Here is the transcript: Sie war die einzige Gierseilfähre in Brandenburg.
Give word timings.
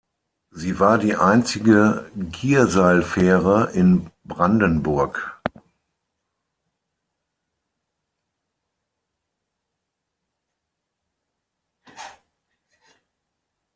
Sie 0.49 0.79
war 0.79 0.97
die 0.97 1.15
einzige 1.15 2.09
Gierseilfähre 2.15 3.69
in 3.73 4.09
Brandenburg. 4.23 5.39